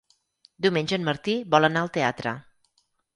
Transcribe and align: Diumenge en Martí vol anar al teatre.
Diumenge 0.65 0.97
en 0.97 1.05
Martí 1.09 1.35
vol 1.57 1.67
anar 1.67 1.83
al 1.87 1.91
teatre. 1.99 2.33